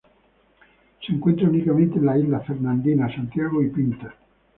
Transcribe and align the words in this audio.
Se 1.05 1.13
encuentra 1.13 1.47
únicamente 1.47 1.99
en 1.99 2.07
las 2.07 2.17
islas 2.17 2.47
Fernandina, 2.47 3.07
Santiago 3.15 3.61
y 3.61 3.69
Pinta. 3.69 4.15